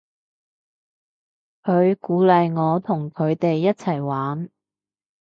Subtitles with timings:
[1.61, 4.49] 佢鼓勵我同佢哋一齊玩